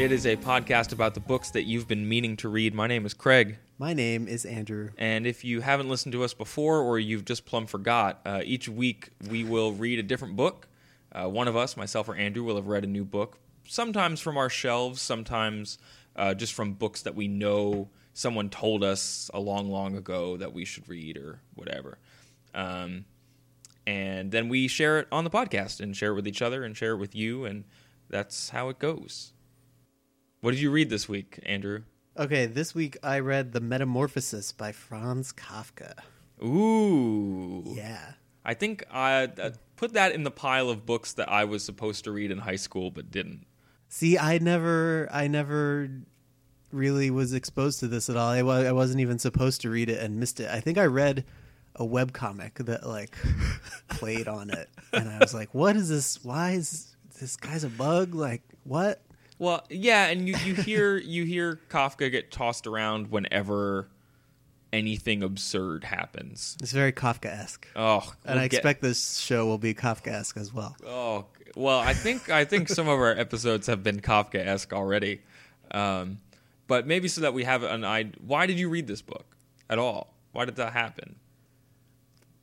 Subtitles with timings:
[0.00, 2.74] It is a podcast about the books that you've been meaning to read.
[2.74, 4.92] My name is Craig, My name is Andrew.
[4.96, 8.66] and if you haven't listened to us before or you've just plumb forgot, uh, each
[8.66, 10.68] week we will read a different book.
[11.12, 14.38] Uh, one of us, myself or Andrew, will have read a new book, sometimes from
[14.38, 15.76] our shelves, sometimes
[16.16, 20.54] uh, just from books that we know someone told us a long, long ago that
[20.54, 21.98] we should read or whatever.
[22.54, 23.04] Um,
[23.86, 26.74] and then we share it on the podcast and share it with each other and
[26.74, 27.64] share it with you, and
[28.08, 29.34] that's how it goes.
[30.40, 31.82] What did you read this week, Andrew?
[32.16, 35.92] Okay, this week I read The Metamorphosis by Franz Kafka.
[36.42, 37.62] Ooh.
[37.66, 38.12] Yeah.
[38.42, 42.04] I think I uh, put that in the pile of books that I was supposed
[42.04, 43.44] to read in high school but didn't.
[43.88, 45.90] See, I never, I never
[46.72, 48.30] really was exposed to this at all.
[48.30, 50.48] I, I wasn't even supposed to read it and missed it.
[50.50, 51.26] I think I read
[51.76, 53.14] a webcomic that like
[53.90, 56.24] played on it, and I was like, "What is this?
[56.24, 58.14] Why is this guy's a bug?
[58.14, 59.02] Like what?"
[59.40, 63.88] Well, yeah, and you, you hear you hear Kafka get tossed around whenever
[64.72, 66.56] anything absurd happens.
[66.62, 70.52] It's very Kafka-esque, Oh, and we'll I get- expect this show will be Kafka-esque as
[70.52, 70.76] well.
[70.86, 71.24] Oh
[71.56, 75.22] well, I think I think some of our episodes have been Kafka esque already,
[75.72, 76.20] um,
[76.68, 78.12] but maybe so that we have an idea.
[78.24, 79.36] Why did you read this book
[79.70, 80.14] at all?
[80.32, 81.16] Why did that happen?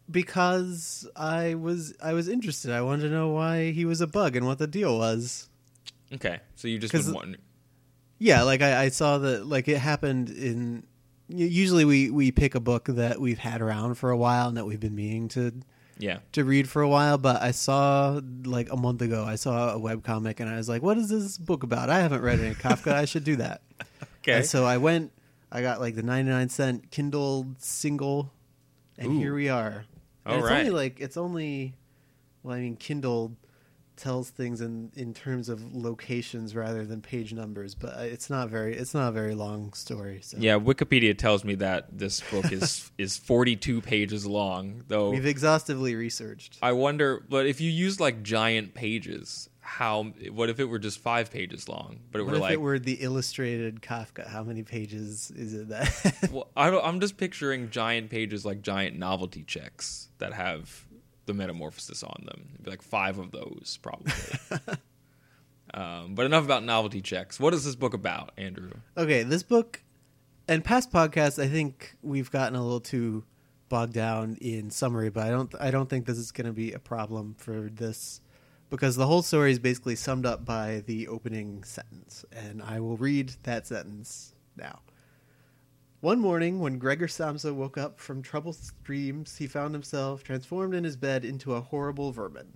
[0.10, 2.72] because I was I was interested.
[2.72, 5.47] I wanted to know why he was a bug and what the deal was.
[6.14, 7.36] Okay, so you just been wanting.
[8.20, 10.84] Yeah, like I, I saw that like it happened in.
[11.30, 14.66] Usually we we pick a book that we've had around for a while and that
[14.66, 15.52] we've been meaning to
[16.00, 17.18] Yeah, to read for a while.
[17.18, 20.82] But I saw like a month ago, I saw a webcomic and I was like,
[20.82, 21.90] "What is this book about?
[21.90, 22.94] I haven't read any Kafka.
[22.94, 23.62] I should do that."
[24.22, 24.38] okay.
[24.38, 25.12] And so I went.
[25.52, 28.32] I got like the ninety nine cent Kindle single,
[28.98, 29.20] and Ooh.
[29.20, 29.86] here we are.
[30.26, 30.60] And All it's right.
[30.60, 31.76] only like it's only.
[32.44, 33.36] Well, I mean, Kindle
[33.98, 38.50] tells things in in terms of locations rather than page numbers, but uh, it's not
[38.50, 40.20] very it's not a very long story.
[40.22, 45.26] So Yeah, Wikipedia tells me that this book is is 42 pages long, though we've
[45.26, 46.58] exhaustively researched.
[46.62, 51.00] I wonder but if you use like giant pages, how what if it were just
[51.00, 54.28] 5 pages long, but it What were if like it were the illustrated Kafka?
[54.28, 56.30] How many pages is it that?
[56.32, 60.86] well, I don't, I'm just picturing giant pages like giant novelty checks that have
[61.28, 62.50] the metamorphosis on them.
[62.54, 64.12] It'd be like 5 of those probably.
[65.74, 67.40] um, but enough about novelty checks.
[67.40, 68.72] What is this book about, Andrew?
[68.98, 69.84] Okay, this book
[70.48, 73.26] and past podcasts, I think we've gotten a little too
[73.70, 76.72] bogged down in summary, but I don't I don't think this is going to be
[76.72, 78.22] a problem for this
[78.70, 82.98] because the whole story is basically summed up by the opening sentence, and I will
[82.98, 84.80] read that sentence now.
[86.00, 90.84] One morning, when Gregor Samsa woke up from troubled dreams, he found himself transformed in
[90.84, 92.54] his bed into a horrible vermin.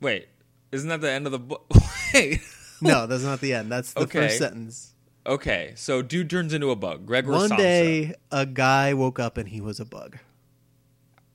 [0.00, 0.28] Wait,
[0.72, 1.66] isn't that the end of the book?
[2.14, 2.40] Wait.
[2.80, 3.70] No, that's not the end.
[3.70, 4.20] That's the Okay.
[4.20, 4.94] first sentence.
[5.26, 7.04] Okay, so dude turns into a bug.
[7.04, 7.56] Gregor One Samsa.
[7.56, 10.18] day, a guy woke up and he was a bug.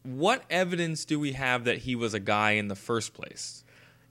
[0.04, 3.64] What evidence do we have that he was a guy in the first place?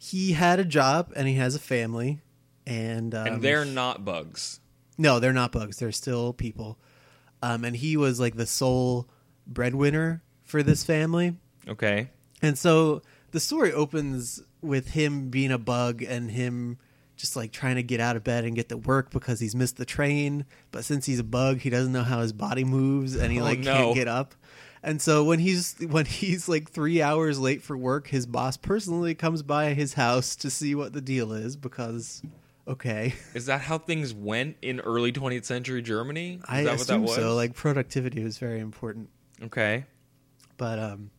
[0.03, 2.21] he had a job and he has a family
[2.67, 4.60] and um, and they're not bugs.
[5.01, 5.79] No they're not bugs.
[5.79, 6.79] They're still people.
[7.43, 9.09] Um, and he was like the sole
[9.47, 11.37] breadwinner for this family.
[11.69, 12.11] Okay.
[12.43, 13.03] and so
[13.33, 16.79] the story opens with him being a bug and him
[17.17, 19.77] just like trying to get out of bed and get to work because he's missed
[19.77, 20.45] the train.
[20.73, 23.45] But since he's a bug he doesn't know how his body moves and he Oh,
[23.45, 23.73] like no.
[23.75, 24.35] can't get up.
[24.83, 29.15] And so when he's when he's like three hours late for work his boss personally
[29.15, 32.23] comes by his house to see what the deal is because
[32.71, 36.35] okay Is that how things went in early 20th century Germany?
[36.35, 37.17] Is i that what assume that was?
[37.17, 39.11] so like productivity was very important
[39.43, 39.85] okay.
[40.57, 41.11] but um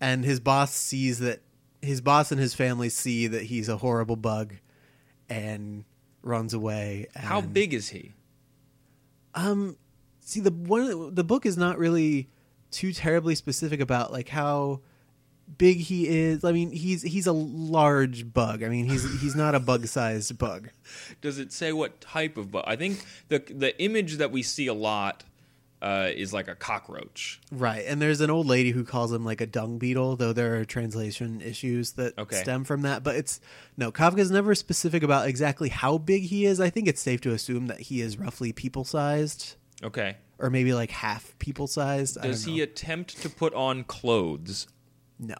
[0.00, 1.40] and his boss sees that
[1.80, 4.54] his boss and his family see that he's a horrible bug
[5.28, 5.84] and
[6.22, 8.12] runs away How big is he?
[9.34, 9.76] um
[10.20, 12.28] see the one the book is not really
[12.70, 14.80] too terribly specific about like how
[15.58, 19.54] big he is i mean he's he's a large bug i mean he's he's not
[19.54, 20.68] a bug sized bug
[21.20, 22.64] Does it say what type of bug?
[22.66, 25.24] I think the the image that we see a lot
[25.80, 27.40] uh, is like a cockroach.
[27.50, 30.56] Right, and there's an old lady who calls him like a dung beetle, though there
[30.60, 32.36] are translation issues that Okay.
[32.36, 33.02] stem from that.
[33.02, 33.40] But it's
[33.76, 36.60] no Kafka's never specific about exactly how big he is.
[36.60, 40.16] I think it's safe to assume that he is roughly people sized, Okay.
[40.38, 42.16] or maybe like half people sized.
[42.18, 44.66] I Does he attempt to put on clothes?
[45.22, 45.36] No,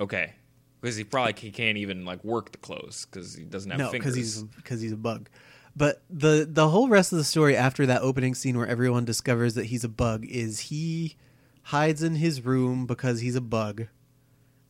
[0.00, 0.32] Okay.
[0.80, 3.90] Because he probably he can't even like work the clothes because he doesn't have no,
[3.90, 4.14] fingers.
[4.14, 5.28] because he's because he's a bug.
[5.76, 9.54] But the the whole rest of the story after that opening scene where everyone discovers
[9.54, 11.16] that he's a bug is he
[11.64, 13.86] hides in his room because he's a bug,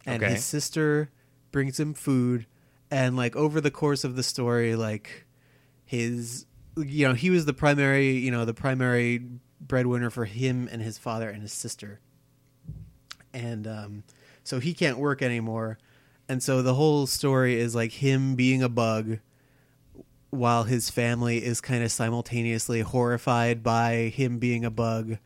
[0.06, 0.32] and Okay.
[0.32, 1.11] his sister
[1.52, 2.46] brings him food,
[2.90, 5.26] and like over the course of the story, like
[5.84, 6.46] his
[6.76, 9.22] you know he was the primary you know the primary
[9.61, 12.00] breadwinner for him and his father and his sister,
[13.34, 14.04] and um,
[14.48, 15.78] so he can't work anymore,
[16.28, 19.18] and so the whole story is like him being a bug
[20.30, 25.18] while his family is kind of simultaneously horrified by him being a bug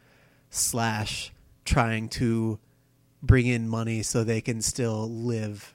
[0.50, 1.32] slash
[1.64, 2.58] trying to
[3.22, 5.75] bring in money so they can still live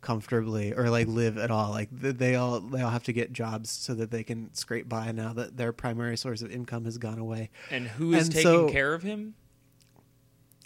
[0.00, 1.70] comfortably or like live at all.
[1.70, 5.12] Like they all they all have to get jobs so that they can scrape by
[5.12, 7.50] now that their primary source of income has gone away.
[7.70, 9.34] And who is and taking so- care of him?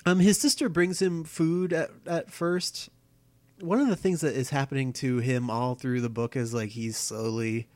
[0.06, 2.90] Um, his sister brings him food at at first.
[3.60, 6.70] One of the things that is happening to him all through the book is like
[6.70, 7.68] he's slowly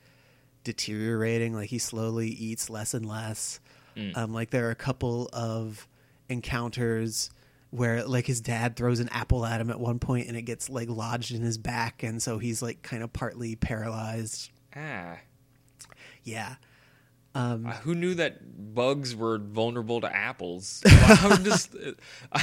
[0.64, 1.54] deteriorating.
[1.54, 3.60] Like he slowly eats less and less.
[3.96, 4.16] Mm.
[4.16, 5.86] Um, like there are a couple of
[6.28, 7.30] encounters
[7.70, 10.70] where like his dad throws an apple at him at one point and it gets
[10.70, 14.50] like lodged in his back and so he's like kind of partly paralyzed.
[14.74, 15.18] Ah.
[16.24, 16.56] Yeah.
[17.34, 20.82] Um, Uh, who knew that bugs were vulnerable to apples?
[20.86, 21.74] I'm just,
[22.32, 22.42] I,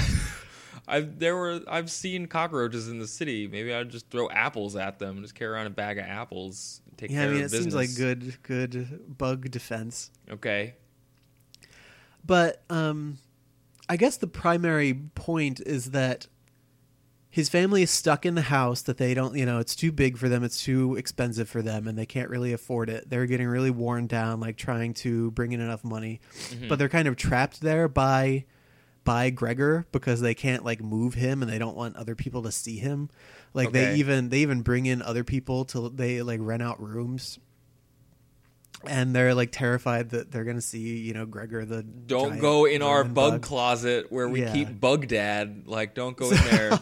[0.87, 3.47] I've there were I've seen cockroaches in the city.
[3.47, 6.97] Maybe I'd just throw apples at them, just carry around a bag of apples, and
[6.97, 7.73] take yeah, I care mean of it business.
[7.73, 10.11] seems like good good bug defense.
[10.29, 10.75] Okay,
[12.25, 13.17] But um,
[13.89, 16.27] I guess the primary point is that
[17.35, 20.17] his family is stuck in the house that they don't, you know, it's too big
[20.17, 23.09] for them, it's too expensive for them, and they can't really afford it.
[23.09, 26.69] They're getting really worn down, like trying to bring in enough money, mm-hmm.
[26.69, 28.45] but they're kind of trapped there by
[29.03, 32.53] by Gregor because they can't like move him and they don't want other people to
[32.53, 33.09] see him.
[33.53, 37.37] Like they even they even bring in other people to they like rent out rooms.
[38.87, 42.81] And they're like terrified that they're gonna see, you know, Gregor the don't go in
[42.81, 44.53] our vermin bug, closet where we Yeah.
[44.53, 45.63] keep Bug Dad.
[45.65, 46.79] Like, don't go in there.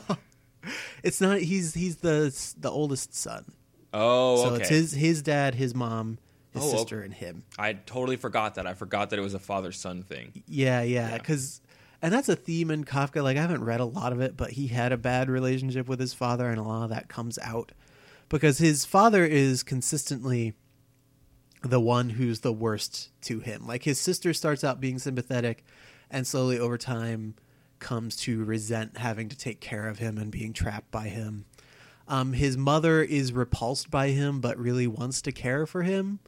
[1.04, 1.40] It's not.
[1.40, 3.46] He's he's the the oldest son.
[3.94, 4.62] oh, so okay.
[4.62, 6.18] it's his his dad, his mom,
[6.52, 6.78] his Oh, okay.
[6.78, 7.44] sister, and him.
[7.60, 8.66] I totally forgot that.
[8.66, 10.44] I forgot that it was a father son thing.
[10.48, 11.10] Yeah, yeah.
[11.10, 11.18] Yeah.
[11.18, 11.62] Because
[12.02, 13.22] and that's a theme in Kafka.
[13.22, 16.00] Like I haven't read a lot of it, but he had a bad relationship with
[16.00, 17.72] his father, and a lot of that comes out
[18.30, 20.54] because his father is consistently
[21.62, 23.66] the one who's the worst to him.
[23.68, 25.64] Like his sister starts out being sympathetic,
[26.10, 27.36] and slowly over time
[27.80, 31.46] comes to resent having to take care of him and being trapped by him.
[32.08, 36.20] Um, his mother is repulsed by him, but really wants to care for him.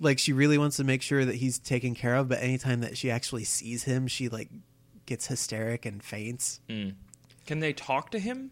[0.00, 2.96] Like she really wants to make sure that he's taken care of, but anytime that
[2.96, 4.50] she actually sees him, she like
[5.06, 6.60] gets hysteric and faints.
[6.68, 6.94] Mm.
[7.46, 8.50] Can they talk to him?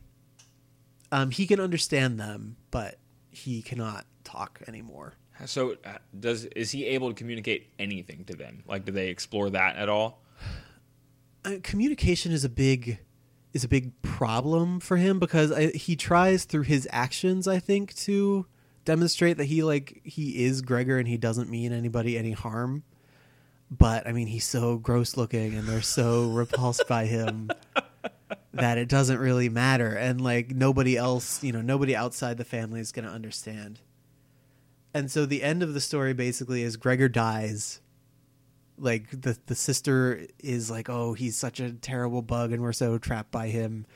[1.12, 2.99] Um, he can understand them, but
[3.31, 5.14] he cannot talk anymore.
[5.46, 8.62] So uh, does is he able to communicate anything to them?
[8.67, 10.24] Like, do they explore that at all?
[11.44, 12.99] Uh, communication is a big
[13.52, 17.94] is a big problem for him because I, he tries through his actions i think
[17.96, 18.46] to
[18.84, 22.84] demonstrate that he like he is gregor and he doesn't mean anybody any harm.
[23.70, 27.51] But i mean he's so gross looking and they're so repulsed by him
[28.53, 29.94] that it doesn't really matter.
[29.94, 33.81] And like nobody else you know nobody outside the family is going to understand.
[34.93, 37.81] And so the end of the story basically is gregor dies
[38.78, 42.98] like the the sister is like oh he's such a terrible bug and we're so
[42.98, 43.86] trapped by him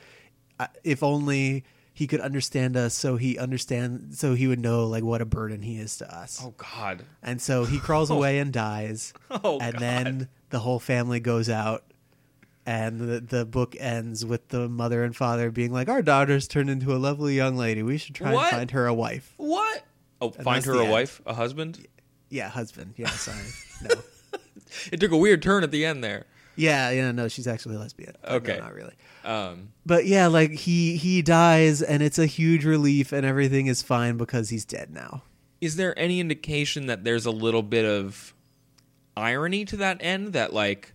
[0.59, 5.03] Uh, if only he could understand us so he understand so he would know like
[5.03, 7.03] what a burden he is to us Oh God!
[7.21, 9.81] and so he crawls away and dies Oh and God!
[9.81, 11.83] then the whole family goes out
[12.65, 16.69] and the, the book ends with the mother and father being like our daughter's turned
[16.69, 18.47] into a lovely young lady we should try What?
[18.51, 19.83] and find her a wife what?
[20.21, 20.91] Oh, find her a end.
[20.91, 21.85] wife, a husband.
[22.29, 23.37] yeah husband yeah sorry
[23.83, 23.89] no
[24.91, 26.25] It took a weird turn at the end there.
[26.55, 28.57] yeah yeah no she's actually a lesbian But no, Okay.
[28.59, 33.25] not really Um, But yeah, like he he dies and it's a huge relief and
[33.25, 35.23] everything is fine because he's dead now.
[35.61, 38.33] is there any indication that there's a little bit of
[39.17, 40.33] irony to that end?
[40.33, 40.93] That like,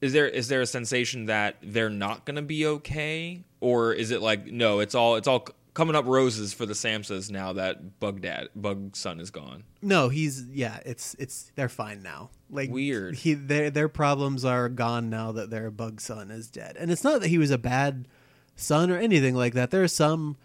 [0.00, 4.10] is there is there a sensation that they're not going to be okay, or is
[4.10, 7.98] it like no, it's all it's all coming up roses for the Samsas now that
[8.00, 9.64] Bug Dad, Bug Son is gone.
[9.82, 10.80] No, he's yeah.
[10.84, 12.30] It's it's they're fine now.
[12.50, 13.16] Like Weird.
[13.16, 16.76] He their their problems are gone now that their bug son is dead.
[16.78, 18.08] And it's not that he was a bad
[18.56, 19.70] son or anything like that.
[19.70, 20.36] There are some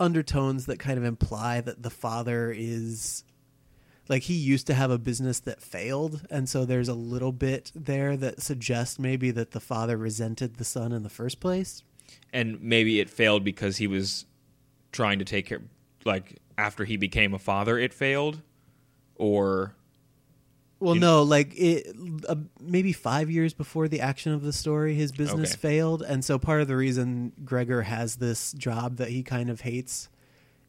[0.00, 3.24] undertones that kind of imply that the father is
[4.08, 7.70] like he used to have a business that failed and so there's a little bit
[7.74, 11.84] there that suggests maybe that the father resented the son in the first place
[12.32, 14.26] And maybe it failed because he was
[14.92, 15.60] trying to take care,
[16.04, 18.40] like after he became a father, it failed,
[19.16, 19.74] or
[20.80, 21.94] Well, no, like it,
[22.28, 25.60] uh, maybe five years before the action of the story, his business Okay.
[25.60, 29.60] failed, and so part of the reason Gregor has this job that he kind of
[29.62, 30.08] hates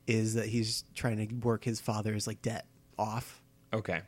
[0.06, 2.66] is that he's trying to work his father's like debt
[3.00, 3.42] off.
[3.74, 4.02] Okay.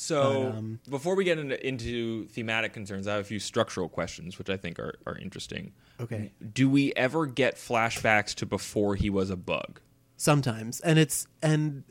[0.00, 3.88] So But, um, before we get into, into thematic concerns, I have a few structural
[3.88, 5.72] questions, which I think are, are interesting.
[6.00, 9.80] Okay, Do we ever get flashbacks to before he was a bug?
[10.20, 11.84] sometimes, and it's and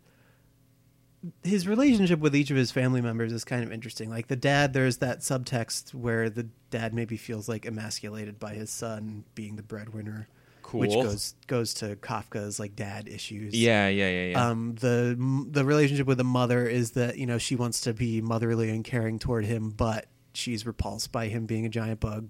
[1.43, 4.09] his relationship with each of his family members is kind of interesting.
[4.09, 8.69] Like the dad, there's that subtext where the dad maybe feels like emasculated by his
[8.69, 10.27] son being the breadwinner.
[10.67, 10.81] Cool.
[10.81, 13.55] Which goes goes to Kafka's like dad issues.
[13.55, 14.50] Yeah, yeah, yeah, yeah.
[14.50, 15.15] Um, the
[15.50, 18.83] the relationship with the mother is that you know she wants to be motherly and
[18.83, 22.27] caring toward him, but she's repulsed by him being a giant bug.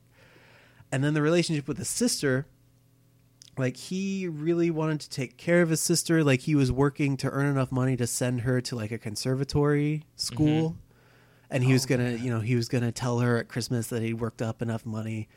[0.91, 2.45] And then the relationship with the sister,
[3.57, 6.23] like he really wanted to take care of his sister.
[6.23, 10.03] Like he was working to earn enough money to send her to like a conservatory
[10.15, 10.77] school,
[11.49, 14.21] and he was gonna, you know, he was gonna tell her at Christmas that he'd
[14.21, 15.27] worked up enough money,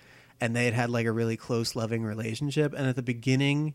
[0.40, 2.72] and they had had like a really close, loving relationship.
[2.72, 3.74] And at the beginning,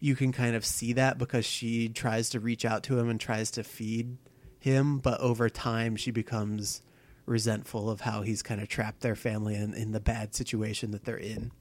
[0.00, 3.20] you can kind of see that because she tries to reach out to him and
[3.20, 4.16] tries to feed
[4.60, 6.82] him, but over time she becomes
[7.26, 11.04] resentful of how he's kind of trapped their family in, in the bad situation that
[11.04, 11.52] they're in.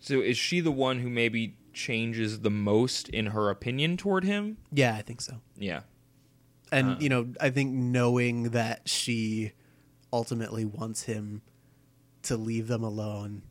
[0.00, 4.56] so is she the one who maybe changes the most in her opinion toward him?
[4.72, 5.40] Yeah, I think so.
[5.56, 5.82] Yeah.
[6.72, 6.96] And Uh.
[7.00, 9.52] you know, I think knowing that she
[10.12, 11.42] ultimately wants him
[12.24, 13.42] to leave them alone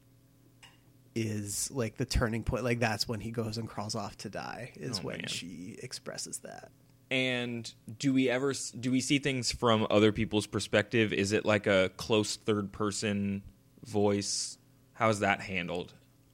[1.15, 2.63] is like the turning point.
[2.63, 4.71] Like that's when he goes and crawls off to die.
[4.75, 5.27] Is Oh, when man.
[5.27, 6.71] she expresses that.
[7.11, 11.11] And do we ever do we see things from other people's perspective?
[11.11, 13.41] Is it like a close third person
[13.83, 14.57] voice?
[14.93, 15.93] How is that handled?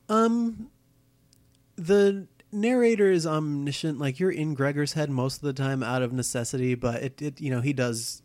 [0.10, 0.70] Um,
[1.77, 4.00] the narrator is omniscient.
[4.00, 7.42] Like you're in Gregor's head most of the time out of necessity, but it, it
[7.42, 8.22] you know he does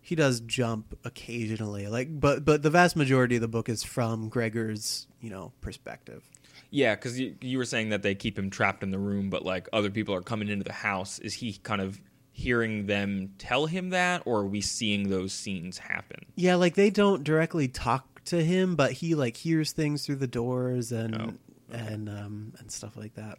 [0.00, 1.86] he does jump occasionally.
[1.88, 6.22] Like, but but the vast majority of the book is from Gregor's you know perspective.
[6.70, 9.44] Yeah, because you, you were saying that they keep him trapped in the room, but
[9.44, 11.18] like other people are coming into the house.
[11.18, 12.00] Is he kind of
[12.32, 16.26] hearing them tell him that, or are we seeing those scenes happen?
[16.36, 20.26] Yeah, like they don't directly talk to him, but he like hears things through the
[20.28, 21.32] doors and Oh,
[21.72, 23.38] and um and stuff like that.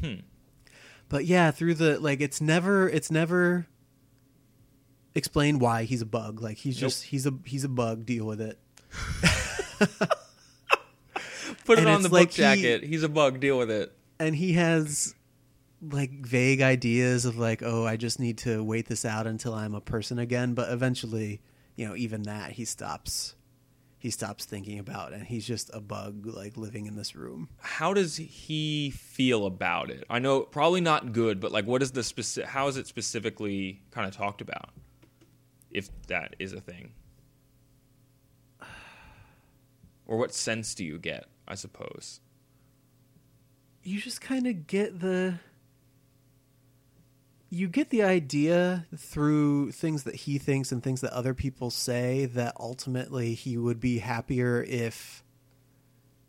[0.00, 0.14] Hmm.
[1.08, 3.66] But yeah, through the like it's never it's never
[5.14, 6.40] explained why he's a bug.
[6.40, 6.90] Like he's Nope.
[6.90, 8.58] just he's a he's a bug, deal with it.
[11.64, 12.82] Put it And on the book like he- jacket.
[12.84, 13.40] He's a bug.
[13.40, 13.92] Deal with it.
[14.18, 15.14] And he has
[15.80, 19.74] like vague ideas of like, oh, I just need to wait this out until I'm
[19.74, 21.40] a person again, but eventually,
[21.76, 23.34] you know, even that he stops
[23.98, 27.48] he stops thinking about and he's just a bug like living in this room.
[27.60, 30.04] How does he feel about it?
[30.10, 32.48] I know probably not good, but like, what is the specific?
[32.50, 34.70] How is it specifically kind of talked about?
[35.72, 36.92] If that is a thing,
[40.06, 41.26] or what sense do you get?
[41.48, 42.20] I suppose.
[43.82, 45.34] you just kind of get the
[47.50, 52.24] you get the idea through things that he thinks and things that other people say
[52.26, 55.22] that ultimately he would be happier if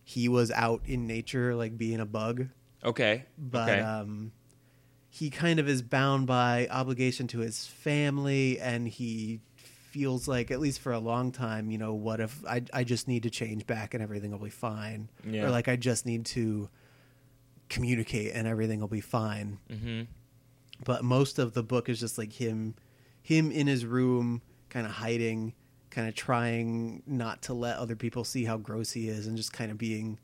[0.04, 2.48] he was out in nature like being a bug
[2.84, 3.24] Okay.
[3.38, 3.80] but okay.
[3.80, 4.34] um
[5.14, 10.60] he kind of is bound by obligation to his family and he feels like at
[10.60, 13.68] least for a long time you know what if i, I just need to change
[13.68, 15.10] back and everything will be fine?
[15.24, 15.44] Yeah.
[15.44, 16.68] or like i just need to
[17.70, 19.60] communicate and everything will be fine.
[19.70, 20.02] Hmm
[20.84, 22.76] but most of the book is just like him
[23.22, 25.54] him in his room kind of hiding
[25.90, 29.54] kind of trying not to let other people see how gross he is and just
[29.54, 30.20] kind of being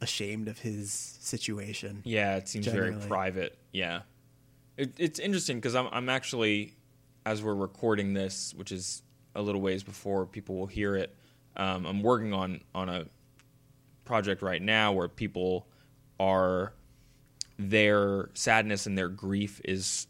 [0.00, 2.00] ashamed of his situation.
[2.04, 3.58] Yeah, it seems very private.
[3.72, 4.02] Yeah,
[4.80, 6.74] it, it's interesting because I'm I'm actually
[7.26, 9.02] as we're recording this, which is
[9.34, 11.14] a little ways before people will hear it.
[11.56, 13.04] Um, I'm working on on a
[14.04, 15.66] project right now where people
[16.18, 16.72] are
[17.58, 20.06] their sadness and their grief is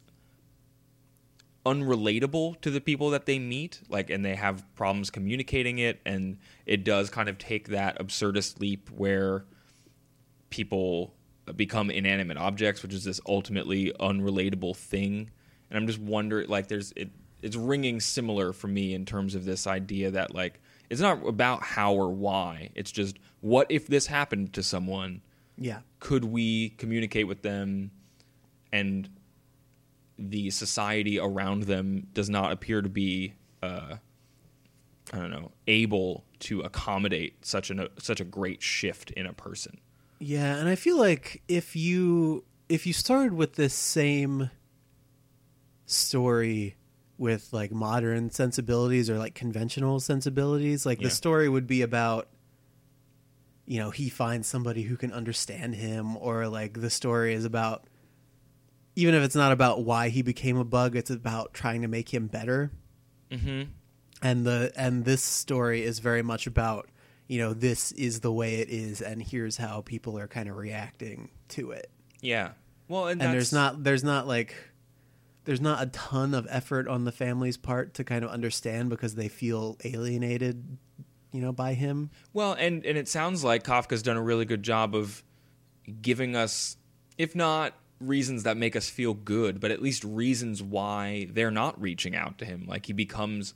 [1.65, 6.39] unrelatable to the people that they meet like and they have problems communicating it and
[6.65, 9.45] it does kind of take that absurdist leap where
[10.49, 11.13] people
[11.55, 15.29] become inanimate objects, which is this ultimately unrelatable thing.
[15.69, 17.09] And I'm just wondering, like, there's it,
[17.41, 21.63] it's ringing similar for me in terms of this idea that like it's not about
[21.63, 22.69] how or why.
[22.75, 25.21] It's just what if this happened to someone?
[25.57, 25.79] Yeah.
[25.99, 27.91] Could we communicate with them,
[28.71, 29.09] and
[30.17, 33.33] the society around them does not appear to be,
[33.63, 33.95] uh,
[35.11, 39.79] I don't know, able to accommodate such an such a great shift in a person.
[40.23, 44.49] Yeah, and I feel like if you if you started with this same
[45.85, 46.75] story
[47.17, 51.07] with like modern sensibilities or like conventional sensibilities, like Yeah.
[51.07, 52.27] the story would be about
[53.65, 57.85] you know, he finds somebody who can understand him or like the story is about
[58.95, 62.13] even if it's not about why he became a bug, it's about trying to make
[62.13, 62.71] him better
[63.31, 63.71] Mm-hmm.
[64.21, 66.89] and the and this story is very much about
[67.31, 70.57] you know this is the way it is and here's how people are kind of
[70.57, 72.49] reacting to it Yeah.
[72.89, 74.53] Well, and, and there's not there's not like
[75.45, 79.15] there's not a ton of effort on the family's part to kind of understand because
[79.15, 80.77] they feel alienated
[81.31, 84.61] you know by him Well, and and it sounds like Kafka's done a really good
[84.61, 85.23] job of
[86.01, 86.75] giving us,
[87.17, 91.79] if not reasons that make us feel good, but at least reasons why they're not
[91.79, 92.65] reaching out to him.
[92.67, 93.53] Like he becomes,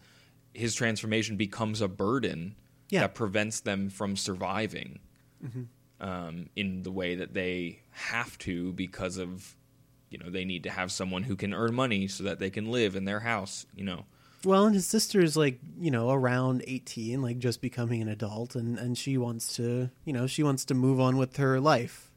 [0.54, 2.56] his transformation becomes a burden
[2.90, 3.02] Yeah.
[3.02, 5.00] that prevents them from surviving
[6.02, 9.56] um, in the way that they have to because of,
[10.10, 12.72] you know, they need to have someone who can earn money so that they can
[12.72, 13.66] live in their house.
[13.76, 14.06] You know.
[14.44, 18.78] well and his sister's like you know around 18 like just becoming an adult and
[18.78, 22.12] and she wants to you know she wants to move on with her life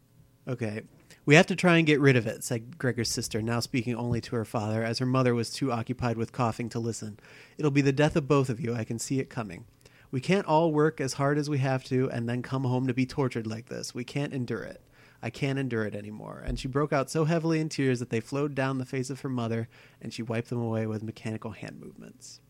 [0.46, 0.82] okay
[1.24, 4.20] we have to try and get rid of it said gregor's sister now speaking only
[4.20, 7.18] to her father as her mother was too occupied with coughing to listen
[7.56, 9.64] it'll be the death of both of you i can see it coming
[10.10, 12.94] we can't all work as hard as we have to and then come home to
[12.94, 14.82] be tortured like this we can't endure it
[15.22, 16.42] I can't endure it anymore.
[16.44, 19.20] And she broke out so heavily in tears that they flowed down the face of
[19.20, 19.68] her mother,
[20.00, 22.40] and she wiped them away with mechanical hand movements.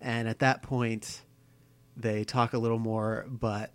[0.00, 1.22] And at that point,
[1.96, 3.72] they talk a little more, but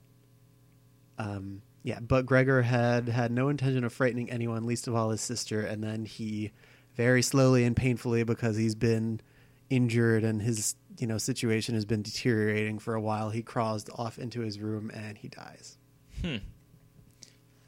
[1.19, 5.21] um, yeah, but Gregor had had no intention of frightening anyone, least of all his
[5.21, 5.61] sister.
[5.61, 6.51] And then he,
[6.95, 9.21] very slowly and painfully, because he's been
[9.69, 14.17] injured and his you know situation has been deteriorating for a while, he crawls off
[14.17, 15.77] into his room and he dies.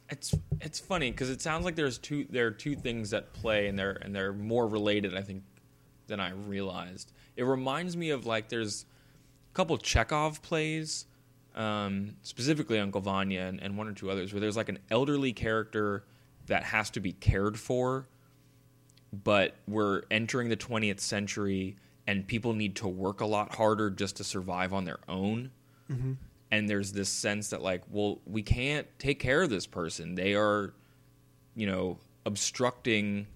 [0.10, 3.68] It's it's funny because it sounds like there's two there are two things at play
[3.68, 5.44] and they're and they're more related I think
[6.08, 7.14] than I realized.
[7.38, 8.86] It reminds me of like there's
[9.52, 11.06] a couple Chekhov plays,
[11.56, 15.32] um, specifically Uncle Vanya and, and one or two others where there's like an elderly
[15.32, 16.04] character
[16.48, 18.08] that has to be cared for,
[19.14, 21.78] but we're entering the 20th century
[22.10, 25.52] and people need to work a lot harder just to survive on their own.
[26.50, 30.16] And there's this sense that like well we can't take care of this person.
[30.16, 30.74] They are
[31.54, 33.28] you know obstructing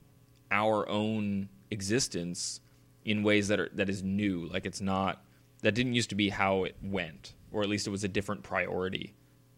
[0.50, 2.62] our own existence
[3.06, 4.48] in ways that are that is new.
[4.48, 5.24] Like it's not
[5.62, 8.42] that didn't used to be how it went or at least it was a different
[8.42, 9.14] priority.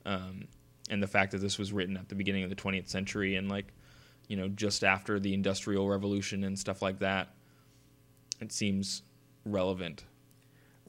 [0.05, 0.49] Um,
[0.89, 3.47] and the fact that this was written at the beginning of the 20th century and
[3.47, 3.71] like
[4.27, 7.29] you know just after the industrial revolution and stuff like that
[8.39, 9.03] it seems
[9.45, 10.05] relevant.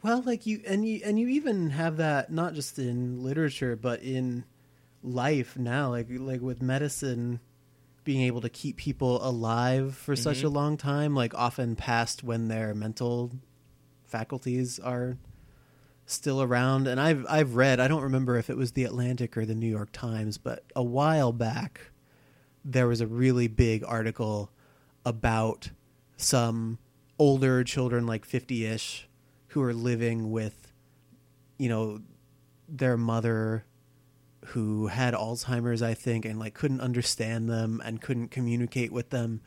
[0.03, 4.03] Well, like you and you and you even have that not just in literature but
[4.03, 4.45] in
[5.03, 7.41] life now like like with medicine
[8.05, 10.55] being able to keep people alive for such a mm-hmm.
[10.55, 13.33] long time like often past when their mental
[14.05, 15.17] faculties are
[16.07, 16.87] still around.
[16.87, 19.69] And I've I've read I don't remember if it was the Atlantic or the New
[19.69, 21.91] York Times but a while back
[22.65, 24.51] there was a really big article
[25.05, 25.71] about
[26.17, 26.79] some
[27.19, 29.05] older children like 50ish
[29.49, 30.73] who are living with
[31.59, 32.01] you know
[32.69, 33.65] their mother
[34.47, 39.41] who had Alzheimer's I think and like couldn't understand them and couldn't communicate with them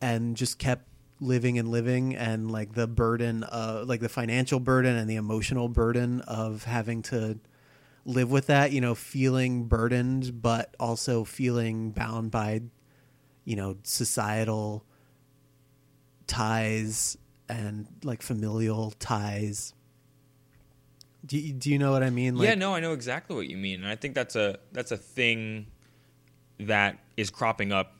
[0.00, 0.88] and just kept
[1.20, 5.68] living and living and like the burden of like the financial burden and the emotional
[5.68, 7.38] burden of having to
[8.04, 12.60] live with that you know feeling burdened but also feeling bound by
[13.44, 14.84] you know societal
[16.26, 17.16] ties
[17.48, 19.72] and like familial ties
[21.24, 23.48] do you, do you know what i mean like yeah, no, I know exactly what
[23.48, 25.66] you mean, and I think that's a that's a thing
[26.60, 27.96] that is cropping up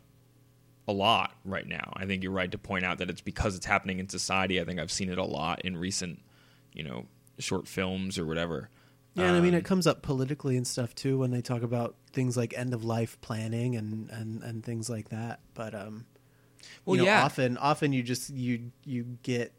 [0.89, 1.93] a lot right now.
[1.97, 4.61] I think you're right to point out that it's because it's happening in society.
[4.61, 6.23] I think I've seen it a lot in recent,
[6.73, 7.07] you know,
[7.39, 8.71] short films or whatever.
[9.15, 11.63] Yeah, and I mean Um, it comes up politically and stuff too when they talk
[11.63, 15.41] about things like end of life planning and, and, and things like that.
[15.55, 16.07] But um,
[16.85, 17.25] Well, you know, yeah.
[17.25, 19.53] often often you just you you get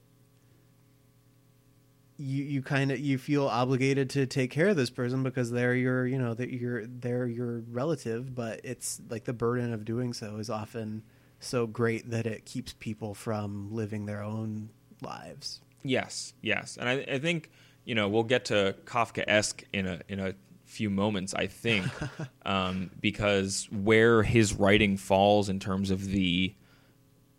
[2.18, 5.76] you you kind of you feel obligated to take care of this person because they're
[5.76, 10.14] your you know that you're they're your relative but it's like the burden of doing
[10.14, 11.04] so is often
[11.40, 14.70] so great that it keeps people from living their own
[15.04, 17.50] lives Yes, yes, and I, I think
[17.86, 20.34] you know we'll get to Kafka-esque in a in a
[20.66, 21.34] few moments.
[21.34, 21.86] I think
[22.46, 26.54] um, because where his writing falls in terms of the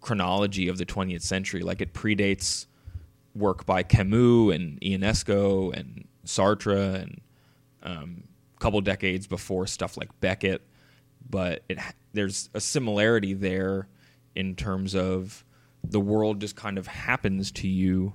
[0.01, 2.67] chronology of the 20th century, like it predates
[3.35, 7.21] work by Camus and Ionesco and Sartre and
[7.83, 8.25] um,
[8.57, 10.63] a couple decades before stuff like Beckett,
[11.29, 11.79] but it
[12.13, 13.89] there's a similarity there
[14.35, 15.45] in terms of
[15.85, 18.15] the world just kind of happens to you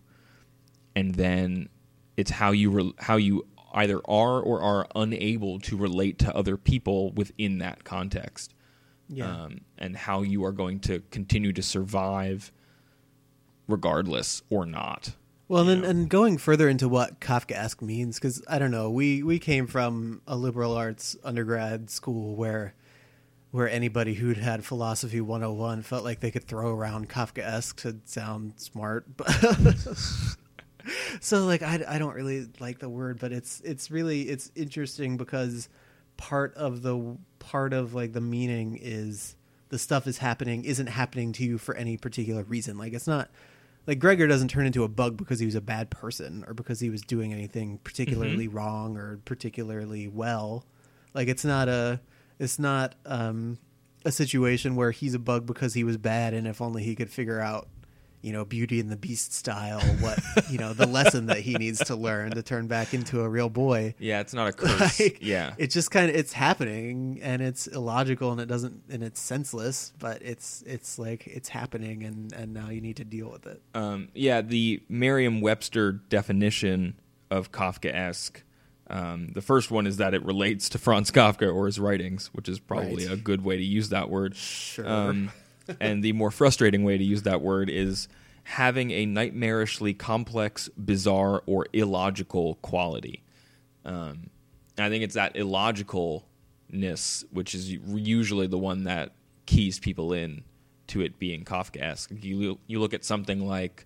[0.96, 1.70] and then
[2.18, 6.58] it's how you re- how you either are or are unable to relate to other
[6.58, 8.54] people within that context
[9.10, 9.44] yeah.
[9.44, 12.52] um, and how you are going to continue to survive
[13.68, 15.14] regardless or not
[15.48, 19.40] Well, and and going further into what Kafkaesque means, because I don't know, we we
[19.40, 22.74] came from a liberal arts undergrad school where
[23.52, 28.54] where anybody who'd had philosophy 101 felt like they could throw around Kafkaesque to sound
[28.56, 29.06] smart,
[31.20, 35.18] so like I, I don't really like the word, but it's it's really it's interesting
[35.18, 35.70] because
[36.18, 39.36] part of the part of like the meaning is
[39.70, 42.78] the stuff is happening isn't happening to you for any particular reason.
[42.78, 43.30] Like it's not
[43.88, 46.80] like Gregor doesn't turn into a bug because he was a bad person or because
[46.80, 50.66] he was doing anything particularly wrong or particularly well.
[51.14, 52.00] Like it's not a
[52.40, 53.58] it's not um
[54.06, 57.10] a situation where he's a bug because he was bad and if only he could
[57.10, 57.68] figure out
[58.24, 60.18] you know beauty and the beast style what
[60.50, 63.50] you know the lesson that he needs to learn to turn back into a real
[63.50, 63.94] boy.
[64.00, 65.00] Yeah it's not a curse.
[65.00, 65.54] Like, yeah.
[65.58, 69.92] it's just kind of it's happening and it's illogical and it doesn't and it's senseless
[70.00, 73.62] but it's it's like it's happening and and now you need to deal with it.
[73.76, 76.96] Um, yeah the merriam-webster definition
[77.30, 78.42] of kafkaesque
[78.88, 82.48] um, the first one is that it relates to franz kafka or his writings which
[82.50, 83.14] is probably Right.
[83.14, 84.36] a good way to use that word.
[84.36, 84.88] Sure.
[84.88, 85.32] Um,
[85.80, 88.08] and the more frustrating way to use that word is
[88.44, 93.24] having a nightmarishly complex, bizarre, or illogical quality.
[93.86, 94.30] Um,
[94.78, 99.12] I think it's that illogicalness which is usually the one that
[99.46, 100.44] keys people in
[100.88, 102.24] to it being Kafkaesque.
[102.24, 103.86] You you look at something like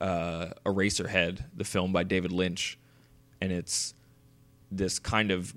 [0.00, 2.78] uh, Eraserhead, the film by David Lynch,
[3.40, 3.94] and it's
[4.70, 5.54] this kind of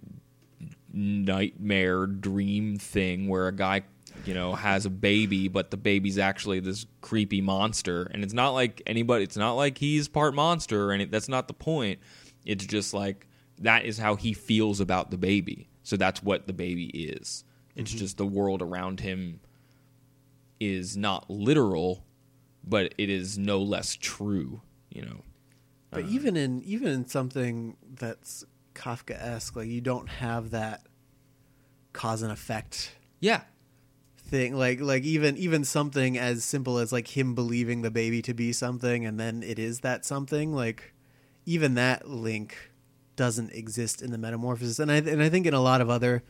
[0.91, 3.83] nightmare dream thing where a guy
[4.25, 8.03] you know has a baby but the baby's actually this creepy monster.
[8.11, 11.53] And it's not like anybody it's not like he's part monster and that's not the
[11.53, 11.99] point.
[12.45, 13.27] It's just like
[13.59, 15.69] that is how he feels about the baby.
[15.83, 17.43] So that's what the baby is.
[17.75, 17.99] It's mm-hmm.
[17.99, 19.39] just the world around him
[20.59, 22.03] is not literal
[22.67, 25.21] but it is no less true you know.
[25.91, 30.87] But uh, even in even in something that's Kafka esque, like you don't have that
[31.93, 33.41] cause and effect yeah
[34.25, 38.33] thing like like even even something as simple as like him believing the baby to
[38.33, 40.93] be something and then it is that something like
[41.45, 42.71] even that link
[43.15, 44.79] doesn't exist in the metamorphosis.
[44.79, 46.23] And i and i think in a lot of other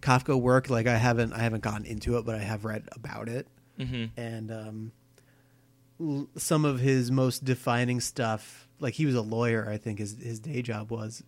[0.00, 3.28] kafka work like i haven't i haven't gotten into it but i have read about
[3.28, 3.48] it.
[3.80, 4.20] Mm-hmm.
[4.20, 4.92] and um
[6.00, 10.16] l- some of his most defining stuff like he was a lawyer i think his
[10.22, 11.22] his day job was.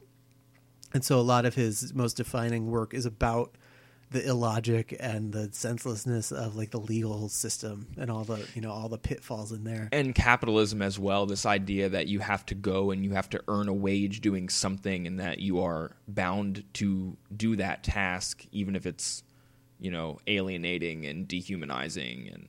[0.93, 3.55] And so a lot of his most defining work is about
[4.11, 8.73] the illogic and the senselessness of like the legal system and all the you know
[8.73, 9.89] all the pitfalls in there.
[9.93, 13.43] And capitalism as well this idea that you have to go and you have to
[13.47, 18.75] earn a wage doing something and that you are bound to do that task even
[18.75, 19.23] if it's
[19.79, 22.49] you know alienating and dehumanizing and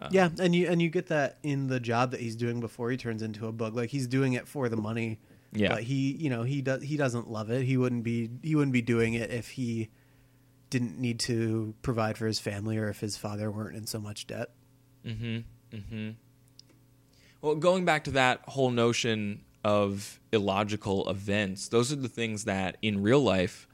[0.00, 2.90] uh, yeah and you and you get that in the job that he's doing before
[2.90, 5.18] he turns into a bug like he's doing it for the money.
[5.54, 5.68] Yeah.
[5.68, 7.64] but he you know he does he doesn't love it.
[7.64, 9.90] He wouldn't be he wouldn't be doing it if he
[10.72, 14.26] didn't need to provide for his family or if his father weren't in so much
[14.26, 14.50] debt
[15.06, 15.76] Mm-hmm.
[15.76, 16.10] Mm-hmm.
[17.40, 22.76] Well, going back to that whole notion of illogical events, those are the things that
[22.82, 23.66] in real life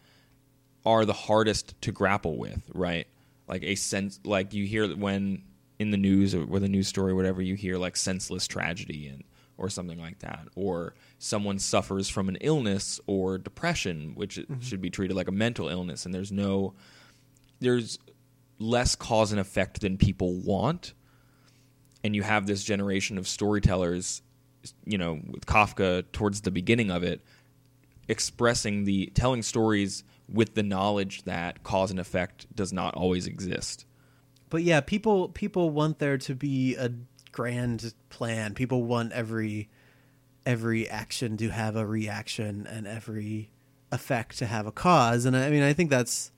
[0.87, 3.07] are the hardest to grapple with, right?
[3.47, 5.43] Like a sense, like you hear when
[5.79, 9.09] in the news or with a news story, or whatever, you hear like senseless tragedy
[9.09, 9.25] and
[9.57, 14.61] or something like that, or someone suffers from an illness or depression, which mm-hmm.
[14.61, 16.75] should be treated like a mental illness, and there's no,
[17.61, 17.99] there's
[18.59, 20.95] less cause and effect than people want.
[22.05, 24.23] And you have this generation of storytellers
[24.85, 27.23] you know with kafka towards the beginning of it
[28.09, 33.85] expressing the telling stories with the knowledge that cause and effect does not always exist.
[34.51, 36.93] But yeah people people want there to be a
[37.33, 38.55] grand plan.
[38.55, 39.69] People want every
[40.49, 43.51] every action to have a reaction and every
[43.93, 45.27] effect to have a cause.
[45.27, 46.31] And I mean, I think that's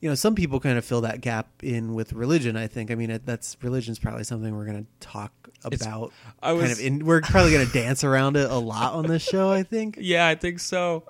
[0.00, 2.56] you know, some people kind of fill that gap in with religion.
[2.56, 2.90] I think.
[2.92, 5.32] I mean, it, that's religion's probably something we're going to talk
[5.64, 6.12] It's- about.
[6.40, 7.04] I was- kind of in.
[7.06, 9.50] We're probably going to dance around it a lot on this show.
[9.50, 9.96] I think.
[10.00, 11.04] Yeah, I think so.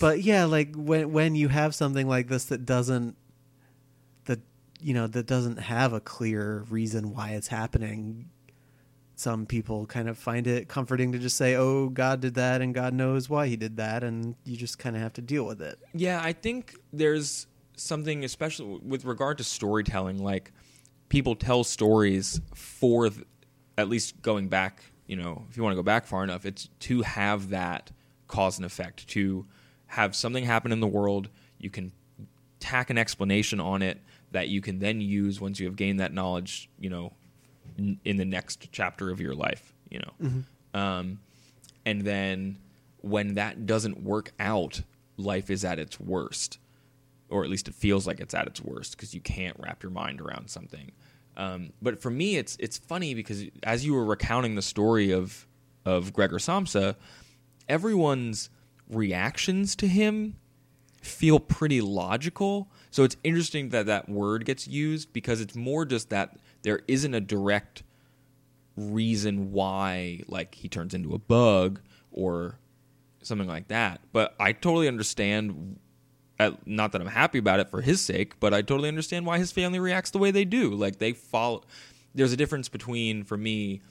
[0.00, 3.16] but yeah like when when you have something like this that doesn't
[4.26, 4.38] that
[4.82, 8.28] you know that doesn't have a clear reason why it's happening
[9.18, 12.72] some people kind of find it comforting to just say oh god did that and
[12.74, 15.60] god knows why he did that and you just kind of have to deal with
[15.60, 20.52] it Yeah, I think there's something, especially with regard to storytelling, like
[21.08, 23.26] people tell stories for, th-
[23.76, 26.68] at least going back, you know, if you want to go back far enough, it's
[26.80, 27.90] to have that
[28.26, 29.46] cause and effect, to
[29.86, 31.28] have something happen in the world.
[31.58, 31.92] You can
[32.60, 34.00] tack an explanation on it
[34.32, 37.12] that you can then use once you have gained that knowledge, you know,
[37.78, 40.12] in, in the next chapter of your life, you know.
[40.74, 41.20] Um,
[41.86, 42.58] and then
[43.00, 44.82] when that doesn't work out,
[45.16, 46.58] life is at its worst,
[47.30, 49.92] or at least it feels like it's at its worst because you can't wrap your
[49.92, 50.92] mind around something.
[51.36, 55.46] Um, but for me, it's it's funny because as you were recounting the story of
[55.84, 56.96] of Gregor Samsa,
[57.68, 58.50] everyone's
[58.90, 60.36] reactions to him
[61.00, 62.68] feel pretty logical.
[62.90, 67.14] So it's interesting that that word gets used because it's more just that there isn't
[67.14, 67.82] a direct
[68.76, 71.80] reason why like he turns into a bug
[72.12, 72.58] or
[73.22, 74.00] something like that.
[74.12, 75.78] But I totally understand
[76.38, 79.38] at, not that I'm happy about it for his sake, but I totally understand why
[79.38, 80.74] his family reacts the way they do.
[80.74, 81.64] Like they follow
[82.14, 83.82] there's a difference between for me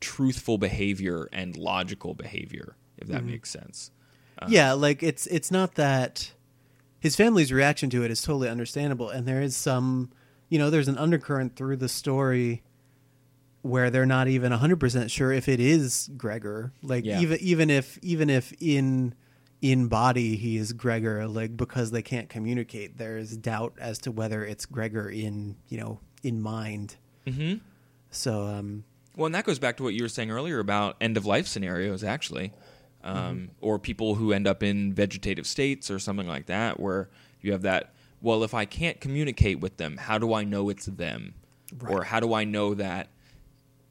[0.00, 3.30] truthful behavior and logical behavior, if that mm-hmm.
[3.32, 3.90] makes sense.
[4.38, 6.32] Uh, yeah like it's it's not that
[7.00, 10.10] his family's reaction to it is totally understandable and there is some
[10.48, 12.62] you know there's an undercurrent through the story
[13.62, 17.20] where they're not even 100% sure if it is Gregor like Yeah.
[17.20, 19.14] even even if even if in
[19.62, 24.12] in body he is Gregor like because they can't communicate there is doubt as to
[24.12, 27.60] whether it's Gregor in you know in mind Mhm.
[28.10, 28.84] so um
[29.16, 31.46] Well, and that goes back to what you were saying earlier about end of life
[31.46, 32.52] scenarios, actually,
[33.02, 37.08] um, or people who end up in vegetative states or something like that, where
[37.40, 37.94] you have that.
[38.20, 41.34] Well, if I can't communicate with them, how do I know it's them,
[41.88, 43.08] or how do I know that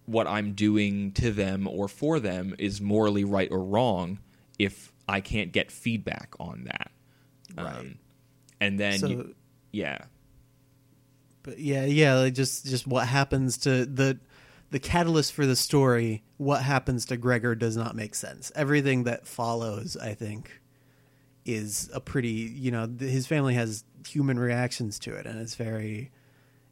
[0.06, 4.20] what I'm doing to them or for them is morally right or wrong
[4.60, 6.92] if I can't get feedback on that?
[7.58, 7.98] Um, right.
[8.60, 9.36] and then, So- you,
[9.72, 10.00] yeah,
[11.44, 14.18] but yeah yeah like just just what happens to the
[14.72, 19.28] the catalyst for the story what happens to gregor does not make sense everything that
[19.28, 20.60] follows i think
[21.46, 25.56] is a pretty you know th- his family has human reactions to it and it's
[25.56, 26.12] very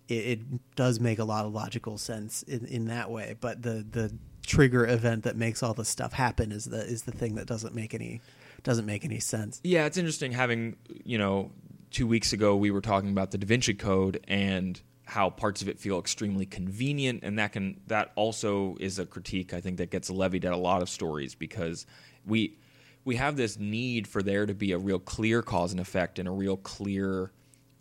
[0.07, 3.35] it, it does make a lot of logical sense in in that way.
[3.39, 4.13] But the the
[4.45, 7.73] trigger event that makes all the stuff happen is the is the thing that doesn't
[7.73, 8.21] make any
[8.63, 9.59] doesn't make any sense.
[9.63, 11.51] Yeah, it's interesting having, you know,
[11.91, 15.67] two weeks ago we were talking about the Da Vinci Code and how parts of
[15.67, 19.91] it feel extremely convenient and that can that also is a critique I think that
[19.91, 21.85] gets levied at a lot of stories because
[22.25, 22.57] we
[23.05, 26.27] we have this need for there to be a real clear cause and effect and
[26.27, 27.31] a real clear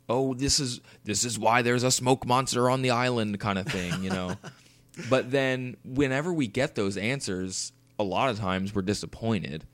[0.08, 3.66] oh this is this is why there's a smoke monster on the island kind of
[3.66, 4.36] thing, you know.
[5.10, 9.64] but then whenever we get those answers, a lot of times we're disappointed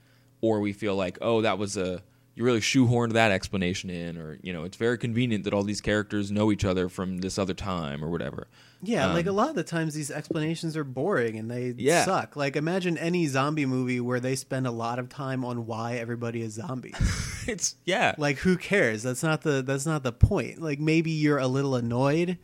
[0.41, 2.03] or we feel like, oh, that was a
[2.39, 5.81] you really shoehorned that explanation in, or you know, it's very convenient that all these
[5.81, 8.47] characters know each other from this other time or whatever.
[8.81, 12.05] Yeah, like a Um, lot of the times these explanations are boring and they Yeah.
[12.05, 12.37] suck.
[12.37, 16.43] Like imagine any zombie movie where they spend a lot of time on why everybody
[16.43, 16.95] is zombies.
[17.49, 19.03] It's yeah, like who cares?
[19.03, 20.61] That's not the that's not the point.
[20.63, 22.37] Like maybe you're a little annoyed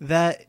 [0.00, 0.44] that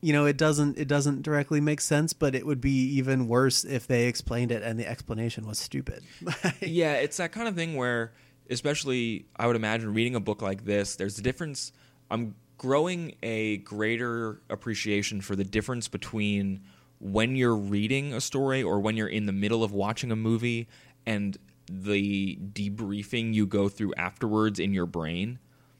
[0.00, 3.64] you know it doesn't it doesn't directly make sense, but it would be even worse
[3.64, 6.02] if they explained it and the explanation was stupid.
[6.60, 8.12] yeah, it's that kind of thing where,
[8.48, 11.72] especially, I would imagine reading a book like this, there's a difference.
[12.10, 16.60] I'm growing a greater appreciation for the difference between
[17.00, 20.68] when you're reading a story or when you're in the middle of watching a movie
[21.06, 21.38] and
[21.70, 25.38] the debriefing you go through afterwards in your brain,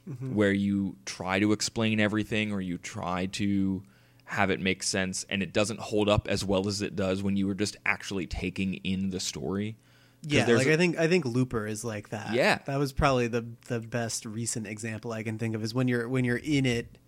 [0.08, 0.34] mm-hmm.
[0.34, 3.82] where you try to explain everything or you try to
[4.28, 7.36] have it make sense and it doesn't hold up as well as it does when
[7.36, 9.76] you were just actually taking in the story.
[10.22, 12.34] Yeah, like a- I think I think Looper is like that.
[12.34, 12.58] Yeah.
[12.66, 15.62] that was probably the the best recent example I can think of.
[15.62, 16.98] Is when you're when you're in it,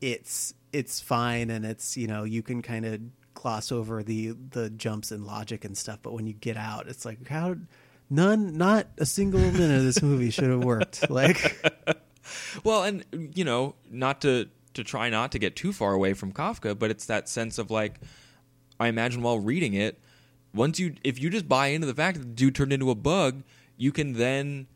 [0.00, 3.00] it's it's fine and it's you know you can kind of
[3.34, 7.04] gloss over the the jumps in logic and stuff, but when you get out, it's
[7.04, 7.54] like how
[8.10, 11.04] none not a single minute of this movie should have worked.
[11.10, 11.62] Like
[12.64, 16.32] Well, and you know, not to to try not to get too far away from
[16.32, 18.00] Kafka, but it's that sense of like
[18.80, 20.00] I imagine while reading it,
[20.54, 22.94] once you if you just buy into the fact that the dude turned into a
[22.94, 23.42] bug,
[23.76, 24.66] you can then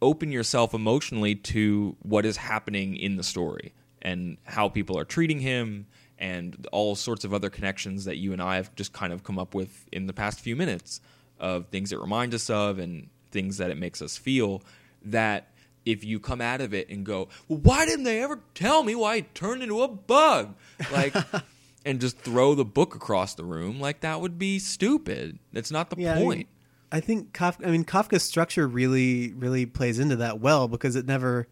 [0.00, 5.40] open yourself emotionally to what is happening in the story and how people are treating
[5.40, 5.86] him
[6.18, 9.38] and all sorts of other connections that you and I have just kind of come
[9.38, 11.00] up with in the past few minutes
[11.40, 14.62] of things it reminds us of and things that it makes us feel
[15.04, 15.52] that
[15.84, 18.94] if you come out of it and go, well, why didn't they ever tell me
[18.94, 20.54] why he turned into a bug?
[20.92, 21.14] Like,
[21.84, 25.38] and just throw the book across the room, like that would be stupid.
[25.52, 26.48] That's not the Yeah, I mean, point.
[26.92, 27.66] I think Kafka.
[27.66, 31.46] I mean, Kafka's structure really, really plays into that well because it never,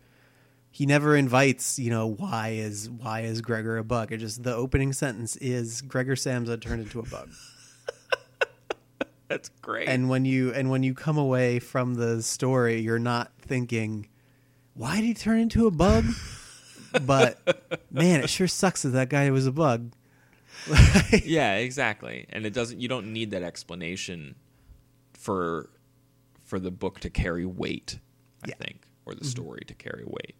[0.70, 1.78] he never invites.
[1.78, 4.12] You know, why is why is Gregor a bug?
[4.12, 7.30] It just the opening sentence is Gregor Samsa turned into a bug.
[9.28, 9.88] That's great.
[9.88, 14.08] and when you and when you come away from the story, you're not thinking,
[14.76, 16.04] why did he turn into a bug?
[17.02, 19.92] but man, it sure sucks that that guy was a bug.
[21.24, 22.26] yeah, exactly.
[22.30, 22.80] And it doesn't.
[22.80, 24.36] You don't need that explanation
[25.14, 25.68] for
[26.44, 27.98] for the book to carry weight.
[28.44, 28.54] I Yeah.
[28.56, 29.28] think, or the mm-hmm.
[29.28, 30.36] story to carry weight.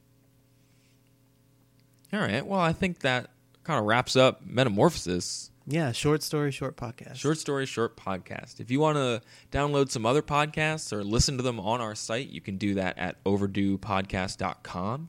[2.13, 2.47] All right.
[2.47, 3.31] Well, I think that
[3.65, 5.51] kind of wraps up Metamorphosis.
[5.67, 7.17] Yeah, short story, short podcast.
[7.17, 8.61] Short story, short podcast.
[8.61, 12.29] If you want to download some other podcasts or listen to them on our site,
[12.29, 15.09] you can do that at overduepodcast.com.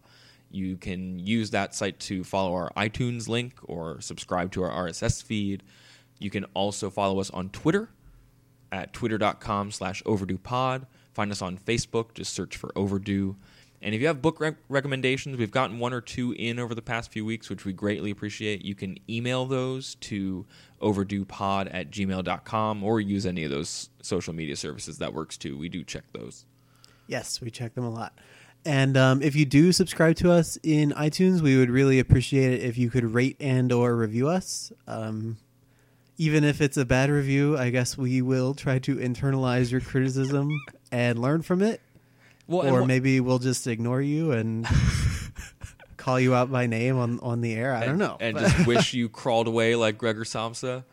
[0.50, 5.22] You can use that site to follow our iTunes link or subscribe to our RSS
[5.22, 5.62] feed.
[6.20, 7.90] You can also follow us on Twitter
[8.72, 10.86] at twitter.com slash overduepod.
[11.14, 12.14] Find us on Facebook.
[12.14, 13.36] Just search for Overdue.
[13.82, 16.82] And if you have book rec- recommendations, we've gotten one or two in over the
[16.82, 18.66] past few weeks, which we greatly appreciate.
[18.66, 20.46] You can email those to
[20.82, 24.98] overduepod at gmail.com or use any of those social media services.
[24.98, 25.58] That works too.
[25.58, 26.46] We do check those.
[27.08, 28.14] Yes, we check them a lot.
[28.66, 32.64] And um, if you do subscribe to us in iTunes, we would really appreciate it
[32.64, 34.74] if you could rate and or review us.
[34.88, 35.38] Um,
[36.18, 40.50] even if it's a bad review, I guess we will try to internalize your criticism
[40.92, 41.80] and learn from it.
[42.48, 44.66] Well, or wha- maybe we'll just ignore you and
[45.98, 47.74] call you out by name on, on the air.
[47.74, 48.18] I don't know.
[48.20, 50.84] And just wish you crawled away like Gregor Samsa.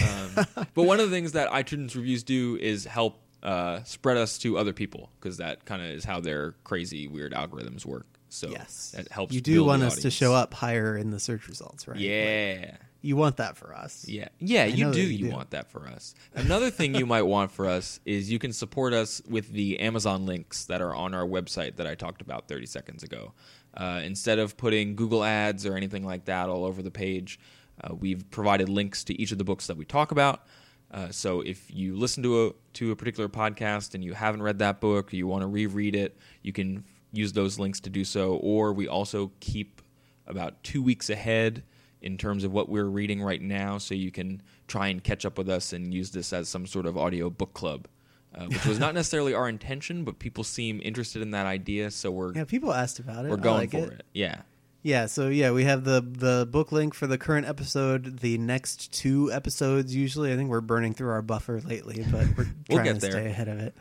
[0.00, 4.38] Um, but one of the things that iTunes reviews do is help uh, spread us
[4.38, 8.06] to other people because that kind of is how their crazy, weird algorithms work.
[8.28, 9.34] So yes, that helps.
[9.34, 11.96] You do want us to show up higher in the search results, right?
[11.96, 12.76] Like, Yeah.
[13.02, 14.04] You want that for us.
[14.06, 15.00] Yeah, yeah, you do.
[15.00, 16.14] you You want that for us.
[16.34, 20.26] Another thing you might want for us is you can support us with the Amazon
[20.26, 23.32] links that are on our website that I talked about 30 seconds ago.
[23.74, 27.38] Uh, instead of putting Google ads or anything like that all over the page,
[27.82, 30.44] uh, we've provided links to each of the books that we talk about.
[30.90, 34.58] Uh, so if you listen to a to a particular podcast and you haven't read
[34.58, 38.04] that book, or you want to reread it, you can use those links to do
[38.04, 38.34] so.
[38.34, 39.80] Or we also keep
[40.26, 41.62] about two weeks ahead
[42.02, 45.36] in terms of what we're reading right now, so you can try and catch up
[45.38, 47.86] with us and use this as some sort of audio book club,
[48.34, 52.10] uh, which was not necessarily our intention, but people seem interested in that idea, so
[52.10, 53.30] we're Yeah, people asked about it.
[53.30, 54.02] we're going like for it.
[54.14, 54.42] Yeah,
[54.82, 58.20] Yeah, so yeah, we have the the book link for the current episode.
[58.20, 62.46] The next two episodes, usually, I think we're burning through our buffer lately, but we're
[62.70, 63.10] We'll trying to there.
[63.10, 63.74] stay ahead of it.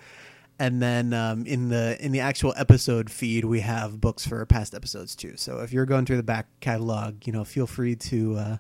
[0.60, 4.76] And then um, in the in the actual episode feed, we have books for past
[4.76, 5.38] episodes too.
[5.38, 8.58] So if you're going through the back catalog, you know, feel free to uh,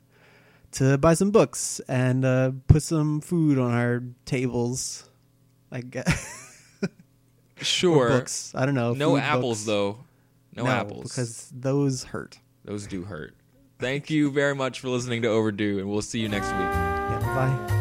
[0.71, 5.09] to buy some books and uh, put some food on our tables.
[5.71, 6.73] I guess
[7.61, 8.07] sure.
[8.07, 8.53] books.
[8.55, 8.93] I don't know.
[8.93, 9.65] No apples books.
[9.65, 9.99] though.
[10.55, 12.39] No, apples because those hurt.
[12.65, 13.35] those do hurt.
[13.77, 16.59] Thank you very much for listening to Overdue, and we'll see you next week.
[16.59, 17.19] Yeah,
[17.67, 17.78] bye.